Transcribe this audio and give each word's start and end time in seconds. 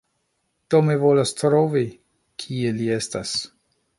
Do, 0.73 0.79
mi 0.87 0.95
volas 1.03 1.33
trovi... 1.41 1.85
kie 2.45 2.75
li 2.81 2.91
estas 2.99 3.37